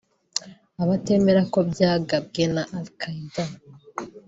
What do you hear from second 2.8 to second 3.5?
Qaeda